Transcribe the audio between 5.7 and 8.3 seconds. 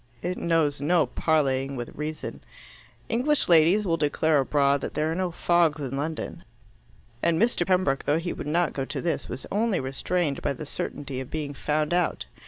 in London, and Mr. Pembroke, though